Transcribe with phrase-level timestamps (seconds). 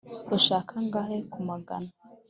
[0.37, 1.89] ushaka angahe ku magana?